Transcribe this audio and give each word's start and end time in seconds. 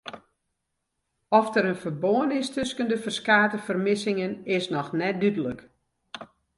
Oft 1.37 1.51
der 1.57 1.65
in 1.71 1.77
ferbân 1.83 2.29
is 2.39 2.47
tusken 2.55 2.89
de 2.91 2.97
ferskate 3.05 3.57
fermissingen 3.67 4.33
is 4.57 4.65
noch 4.73 4.91
net 4.99 5.15
dúdlik. 5.21 5.59